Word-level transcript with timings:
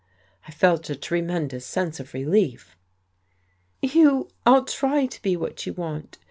I 0.47 0.51
felt 0.51 0.89
a 0.89 0.95
tremendous 0.95 1.63
sense 1.63 1.99
of 1.99 2.15
relief. 2.15 2.75
"Hugh, 3.83 4.29
I'll 4.47 4.65
try 4.65 5.05
to 5.05 5.21
be 5.21 5.37
what 5.37 5.67
you 5.67 5.73
want. 5.73 6.17